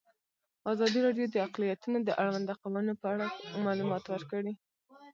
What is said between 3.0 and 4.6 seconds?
په اړه معلومات ورکړي.